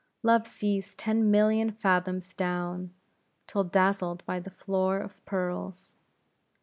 Love 0.23 0.47
sees 0.47 0.95
ten 0.95 1.29
million 1.29 1.69
fathoms 1.71 2.33
down, 2.33 2.91
till 3.45 3.63
dazzled 3.63 4.25
by 4.25 4.39
the 4.39 4.49
floor 4.49 4.97
of 4.97 5.23
pearls. 5.25 5.95